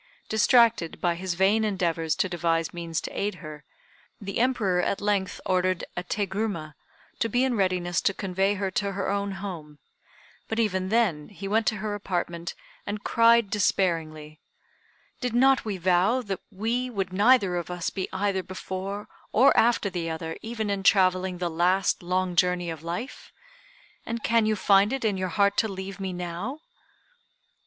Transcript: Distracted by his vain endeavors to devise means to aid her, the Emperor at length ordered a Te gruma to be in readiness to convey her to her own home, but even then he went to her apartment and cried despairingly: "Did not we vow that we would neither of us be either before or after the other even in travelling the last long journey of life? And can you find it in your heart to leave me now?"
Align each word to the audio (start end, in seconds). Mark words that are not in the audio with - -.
Distracted 0.29 0.99
by 0.99 1.13
his 1.13 1.35
vain 1.35 1.63
endeavors 1.63 2.15
to 2.15 2.27
devise 2.27 2.73
means 2.73 3.01
to 3.01 3.11
aid 3.15 3.35
her, 3.35 3.63
the 4.19 4.39
Emperor 4.39 4.81
at 4.81 4.99
length 4.99 5.39
ordered 5.45 5.83
a 5.95 6.01
Te 6.01 6.25
gruma 6.25 6.73
to 7.19 7.29
be 7.29 7.43
in 7.43 7.55
readiness 7.55 8.01
to 8.01 8.13
convey 8.15 8.55
her 8.55 8.71
to 8.71 8.93
her 8.93 9.11
own 9.11 9.33
home, 9.33 9.77
but 10.47 10.57
even 10.57 10.89
then 10.89 11.29
he 11.29 11.47
went 11.47 11.67
to 11.67 11.75
her 11.75 11.93
apartment 11.93 12.55
and 12.87 13.03
cried 13.03 13.51
despairingly: 13.51 14.39
"Did 15.19 15.35
not 15.35 15.65
we 15.65 15.77
vow 15.77 16.23
that 16.23 16.41
we 16.49 16.89
would 16.89 17.13
neither 17.13 17.55
of 17.55 17.69
us 17.69 17.91
be 17.91 18.09
either 18.11 18.41
before 18.41 19.07
or 19.31 19.55
after 19.55 19.87
the 19.91 20.09
other 20.09 20.35
even 20.41 20.71
in 20.71 20.81
travelling 20.81 21.37
the 21.37 21.47
last 21.47 22.01
long 22.01 22.35
journey 22.35 22.71
of 22.71 22.81
life? 22.81 23.31
And 24.03 24.23
can 24.23 24.47
you 24.47 24.55
find 24.55 24.93
it 24.93 25.05
in 25.05 25.15
your 25.15 25.29
heart 25.29 25.57
to 25.57 25.67
leave 25.67 25.99
me 25.99 26.11
now?" 26.11 26.61